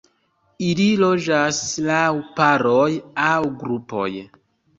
[0.67, 1.99] Ili loĝas laŭ
[2.41, 2.89] paroj
[3.27, 4.09] aŭ grupoj.